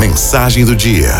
Mensagem 0.00 0.64
do 0.64 0.74
dia. 0.74 1.10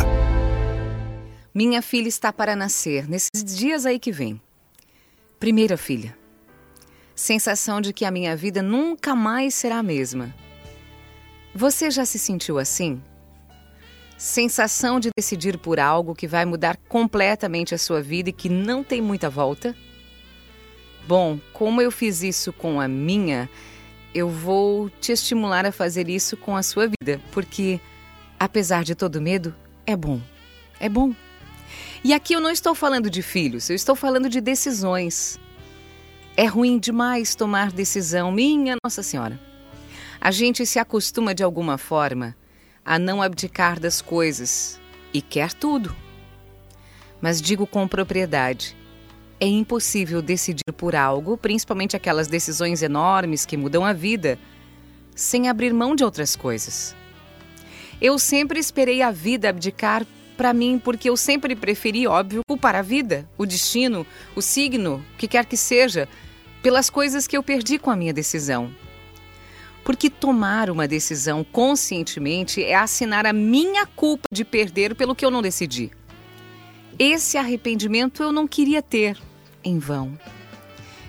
Minha 1.54 1.82
filha 1.82 2.08
está 2.08 2.32
para 2.32 2.56
nascer 2.56 3.06
nesses 3.06 3.54
dias 3.54 3.84
aí 3.84 3.98
que 3.98 4.10
vem. 4.10 4.40
Primeira 5.38 5.76
filha. 5.76 6.16
Sensação 7.14 7.82
de 7.82 7.92
que 7.92 8.06
a 8.06 8.10
minha 8.10 8.34
vida 8.34 8.62
nunca 8.62 9.14
mais 9.14 9.54
será 9.54 9.80
a 9.80 9.82
mesma. 9.82 10.34
Você 11.54 11.90
já 11.90 12.06
se 12.06 12.18
sentiu 12.18 12.58
assim? 12.58 13.02
Sensação 14.16 14.98
de 14.98 15.10
decidir 15.14 15.58
por 15.58 15.78
algo 15.78 16.14
que 16.14 16.26
vai 16.26 16.46
mudar 16.46 16.78
completamente 16.88 17.74
a 17.74 17.78
sua 17.78 18.00
vida 18.00 18.30
e 18.30 18.32
que 18.32 18.48
não 18.48 18.82
tem 18.82 19.02
muita 19.02 19.28
volta? 19.28 19.76
Bom, 21.06 21.38
como 21.52 21.82
eu 21.82 21.90
fiz 21.90 22.22
isso 22.22 22.50
com 22.50 22.80
a 22.80 22.88
minha, 22.88 23.46
eu 24.14 24.30
vou 24.30 24.88
te 24.88 25.12
estimular 25.12 25.66
a 25.66 25.72
fazer 25.72 26.08
isso 26.08 26.34
com 26.34 26.56
a 26.56 26.62
sua 26.62 26.88
vida, 26.88 27.20
porque 27.30 27.78
apesar 28.40 28.82
de 28.82 28.94
todo 28.94 29.20
medo, 29.20 29.54
é 29.86 29.94
bom. 29.94 30.18
É 30.80 30.88
bom. 30.88 31.14
E 32.02 32.14
aqui 32.14 32.32
eu 32.32 32.40
não 32.40 32.50
estou 32.50 32.74
falando 32.74 33.10
de 33.10 33.20
filhos, 33.20 33.68
eu 33.68 33.76
estou 33.76 33.94
falando 33.94 34.30
de 34.30 34.40
decisões. 34.40 35.38
É 36.34 36.46
ruim 36.46 36.78
demais 36.78 37.34
tomar 37.34 37.70
decisão, 37.70 38.32
minha 38.32 38.76
Nossa 38.82 39.02
Senhora. 39.02 39.38
A 40.18 40.30
gente 40.30 40.64
se 40.64 40.78
acostuma 40.78 41.34
de 41.34 41.42
alguma 41.42 41.76
forma 41.76 42.34
a 42.82 42.98
não 42.98 43.20
abdicar 43.20 43.78
das 43.78 44.00
coisas 44.00 44.80
e 45.12 45.20
quer 45.20 45.52
tudo. 45.52 45.94
Mas 47.20 47.42
digo 47.42 47.66
com 47.66 47.86
propriedade: 47.86 48.74
é 49.38 49.46
impossível 49.46 50.22
decidir 50.22 50.72
por 50.74 50.96
algo, 50.96 51.36
principalmente 51.36 51.94
aquelas 51.94 52.26
decisões 52.26 52.82
enormes 52.82 53.44
que 53.44 53.58
mudam 53.58 53.84
a 53.84 53.92
vida, 53.92 54.38
sem 55.14 55.48
abrir 55.48 55.74
mão 55.74 55.94
de 55.94 56.04
outras 56.04 56.34
coisas. 56.34 56.96
Eu 58.00 58.18
sempre 58.18 58.58
esperei 58.58 59.02
a 59.02 59.10
vida 59.10 59.48
abdicar 59.48 60.06
para 60.36 60.54
mim 60.54 60.80
porque 60.82 61.10
eu 61.10 61.16
sempre 61.18 61.54
preferi, 61.54 62.06
óbvio, 62.06 62.40
culpar 62.48 62.74
a 62.74 62.80
vida, 62.80 63.28
o 63.36 63.44
destino, 63.44 64.06
o 64.34 64.40
signo, 64.40 65.04
o 65.14 65.18
que 65.18 65.28
quer 65.28 65.44
que 65.44 65.56
seja, 65.56 66.08
pelas 66.62 66.88
coisas 66.88 67.26
que 67.26 67.36
eu 67.36 67.42
perdi 67.42 67.78
com 67.78 67.90
a 67.90 67.96
minha 67.96 68.12
decisão. 68.12 68.74
Porque 69.84 70.08
tomar 70.08 70.70
uma 70.70 70.88
decisão 70.88 71.44
conscientemente 71.44 72.64
é 72.64 72.74
assinar 72.74 73.26
a 73.26 73.34
minha 73.34 73.84
culpa 73.84 74.24
de 74.32 74.44
perder 74.44 74.94
pelo 74.94 75.14
que 75.14 75.24
eu 75.24 75.30
não 75.30 75.42
decidi. 75.42 75.90
Esse 76.98 77.36
arrependimento 77.36 78.22
eu 78.22 78.32
não 78.32 78.48
queria 78.48 78.80
ter, 78.80 79.18
em 79.62 79.78
vão. 79.78 80.18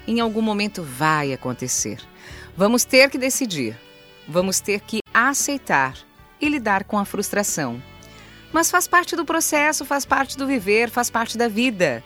Em 0.06 0.20
algum 0.20 0.42
momento 0.42 0.84
vai 0.84 1.32
acontecer. 1.32 2.00
Vamos 2.58 2.84
ter 2.84 3.10
que 3.10 3.18
decidir. 3.18 3.78
Vamos 4.28 4.60
ter 4.60 4.82
que 4.82 5.00
aceitar 5.14 6.11
e 6.42 6.50
lidar 6.50 6.84
com 6.84 6.98
a 6.98 7.06
frustração. 7.06 7.82
Mas 8.52 8.70
faz 8.70 8.88
parte 8.88 9.16
do 9.16 9.24
processo, 9.24 9.86
faz 9.86 10.04
parte 10.04 10.38
do 10.38 10.46
viver, 10.46 10.90
faz 10.90 11.10
parte 11.10 11.38
da 11.38 11.48
vida. 11.48 12.04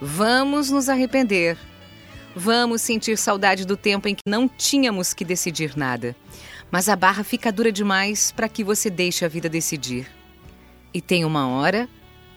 Vamos 0.00 0.70
nos 0.70 0.88
arrepender. 0.88 1.56
Vamos 2.36 2.82
sentir 2.82 3.16
saudade 3.16 3.64
do 3.64 3.76
tempo 3.76 4.06
em 4.06 4.14
que 4.14 4.22
não 4.26 4.46
tínhamos 4.48 5.14
que 5.14 5.24
decidir 5.24 5.76
nada. 5.76 6.14
Mas 6.70 6.88
a 6.88 6.96
barra 6.96 7.24
fica 7.24 7.50
dura 7.50 7.72
demais 7.72 8.30
para 8.32 8.48
que 8.48 8.62
você 8.62 8.90
deixe 8.90 9.24
a 9.24 9.28
vida 9.28 9.48
decidir. 9.48 10.06
E 10.92 11.00
tem 11.00 11.24
uma 11.24 11.48
hora 11.48 11.88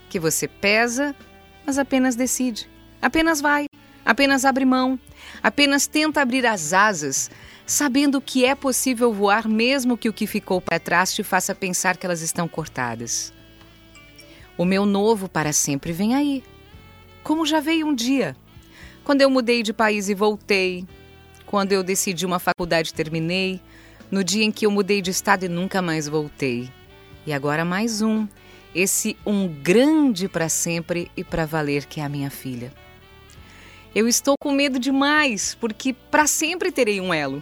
que 0.09 0.19
você 0.19 0.47
pesa, 0.47 1.15
mas 1.65 1.77
apenas 1.77 2.15
decide. 2.15 2.69
Apenas 3.01 3.41
vai, 3.41 3.65
apenas 4.05 4.45
abre 4.45 4.63
mão, 4.63 4.99
apenas 5.43 5.87
tenta 5.87 6.21
abrir 6.21 6.45
as 6.45 6.71
asas 6.71 7.29
sabendo 7.71 8.19
que 8.19 8.43
é 8.43 8.53
possível 8.53 9.13
voar 9.13 9.47
mesmo 9.47 9.97
que 9.97 10.09
o 10.09 10.13
que 10.13 10.27
ficou 10.27 10.59
para 10.59 10.77
trás 10.77 11.13
te 11.13 11.23
faça 11.23 11.55
pensar 11.55 11.95
que 11.95 12.05
elas 12.05 12.21
estão 12.21 12.45
cortadas. 12.45 13.31
O 14.57 14.65
meu 14.65 14.85
novo 14.85 15.29
para 15.29 15.53
sempre 15.53 15.93
vem 15.93 16.13
aí, 16.13 16.43
como 17.23 17.45
já 17.45 17.61
veio 17.61 17.87
um 17.87 17.95
dia, 17.95 18.35
quando 19.05 19.21
eu 19.21 19.29
mudei 19.29 19.63
de 19.63 19.71
país 19.71 20.09
e 20.09 20.13
voltei, 20.13 20.85
quando 21.45 21.71
eu 21.71 21.81
decidi 21.81 22.25
uma 22.25 22.39
faculdade 22.39 22.93
terminei, 22.93 23.61
no 24.11 24.21
dia 24.21 24.43
em 24.43 24.51
que 24.51 24.65
eu 24.65 24.71
mudei 24.71 25.01
de 25.01 25.11
estado 25.11 25.45
e 25.45 25.49
nunca 25.49 25.81
mais 25.81 26.09
voltei. 26.09 26.69
E 27.25 27.31
agora 27.31 27.63
mais 27.63 28.01
um, 28.01 28.27
esse 28.75 29.15
um 29.25 29.47
grande 29.47 30.27
para 30.27 30.49
sempre 30.49 31.09
e 31.15 31.23
para 31.23 31.45
valer 31.45 31.85
que 31.85 32.01
é 32.01 32.03
a 32.03 32.09
minha 32.09 32.29
filha. 32.29 32.73
Eu 33.95 34.09
estou 34.09 34.35
com 34.37 34.51
medo 34.51 34.77
demais, 34.77 35.55
porque 35.55 35.93
para 35.93 36.27
sempre 36.27 36.69
terei 36.69 36.99
um 36.99 37.13
elo. 37.13 37.41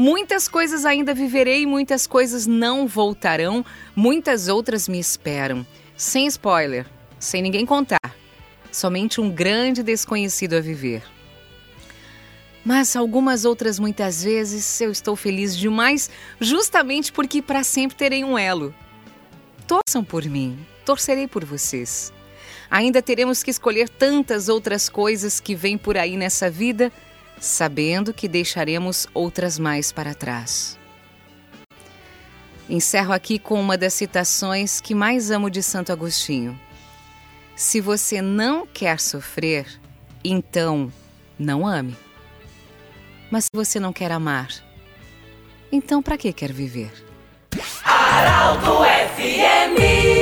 Muitas 0.00 0.48
coisas 0.48 0.86
ainda 0.86 1.12
viverei, 1.12 1.66
muitas 1.66 2.06
coisas 2.06 2.46
não 2.46 2.86
voltarão, 2.86 3.62
muitas 3.94 4.48
outras 4.48 4.88
me 4.88 4.98
esperam. 4.98 5.66
Sem 5.94 6.26
spoiler, 6.26 6.86
sem 7.18 7.42
ninguém 7.42 7.66
contar. 7.66 8.16
Somente 8.72 9.20
um 9.20 9.28
grande 9.28 9.82
desconhecido 9.82 10.54
a 10.54 10.60
viver. 10.62 11.02
Mas 12.64 12.96
algumas 12.96 13.44
outras 13.44 13.78
muitas 13.78 14.24
vezes 14.24 14.80
eu 14.80 14.90
estou 14.90 15.14
feliz 15.16 15.54
demais, 15.54 16.08
justamente 16.40 17.12
porque 17.12 17.42
para 17.42 17.62
sempre 17.62 17.94
terei 17.94 18.24
um 18.24 18.38
elo. 18.38 18.74
Torçam 19.66 20.02
por 20.02 20.24
mim, 20.24 20.58
torcerei 20.82 21.28
por 21.28 21.44
vocês. 21.44 22.10
Ainda 22.70 23.02
teremos 23.02 23.42
que 23.42 23.50
escolher 23.50 23.90
tantas 23.90 24.48
outras 24.48 24.88
coisas 24.88 25.40
que 25.40 25.54
vêm 25.54 25.76
por 25.76 25.98
aí 25.98 26.16
nessa 26.16 26.48
vida 26.48 26.90
sabendo 27.40 28.12
que 28.12 28.28
deixaremos 28.28 29.06
outras 29.14 29.58
mais 29.58 29.90
para 29.90 30.14
trás. 30.14 30.78
Encerro 32.68 33.12
aqui 33.12 33.38
com 33.38 33.60
uma 33.60 33.76
das 33.76 33.94
citações 33.94 34.80
que 34.80 34.94
mais 34.94 35.30
amo 35.30 35.50
de 35.50 35.62
Santo 35.62 35.90
Agostinho. 35.90 36.58
Se 37.56 37.80
você 37.80 38.22
não 38.22 38.66
quer 38.66 39.00
sofrer, 39.00 39.66
então 40.22 40.92
não 41.38 41.66
ame. 41.66 41.96
Mas 43.30 43.44
se 43.44 43.50
você 43.52 43.80
não 43.80 43.92
quer 43.92 44.12
amar, 44.12 44.48
então 45.72 46.02
para 46.02 46.16
que 46.16 46.32
quer 46.32 46.52
viver? 46.52 46.92
Araldo 47.84 48.78
FMI 49.16 50.19